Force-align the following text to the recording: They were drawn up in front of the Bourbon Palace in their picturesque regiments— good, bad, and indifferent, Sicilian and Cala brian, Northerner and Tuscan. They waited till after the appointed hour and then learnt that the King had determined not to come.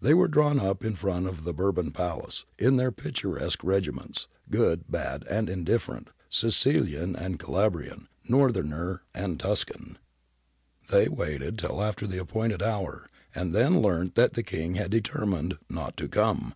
They 0.00 0.14
were 0.14 0.28
drawn 0.28 0.60
up 0.60 0.84
in 0.84 0.94
front 0.94 1.26
of 1.26 1.42
the 1.42 1.52
Bourbon 1.52 1.90
Palace 1.90 2.44
in 2.60 2.76
their 2.76 2.92
picturesque 2.92 3.64
regiments— 3.64 4.28
good, 4.52 4.88
bad, 4.88 5.24
and 5.28 5.50
indifferent, 5.50 6.10
Sicilian 6.30 7.16
and 7.16 7.40
Cala 7.40 7.68
brian, 7.68 8.06
Northerner 8.28 9.02
and 9.12 9.40
Tuscan. 9.40 9.98
They 10.90 11.08
waited 11.08 11.58
till 11.58 11.82
after 11.82 12.06
the 12.06 12.18
appointed 12.18 12.62
hour 12.62 13.08
and 13.34 13.52
then 13.52 13.82
learnt 13.82 14.14
that 14.14 14.34
the 14.34 14.44
King 14.44 14.76
had 14.76 14.92
determined 14.92 15.58
not 15.68 15.96
to 15.96 16.06
come. 16.08 16.54